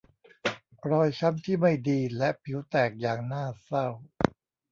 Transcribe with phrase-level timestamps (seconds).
[0.89, 3.87] รอยช้ำที่ไม่ดีและผิวแตกอย่างน่าเศร้า